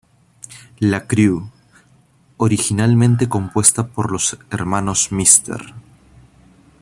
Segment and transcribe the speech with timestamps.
[0.79, 1.51] La crew,
[2.37, 5.75] originalmente compuesta por los hermanos Mr.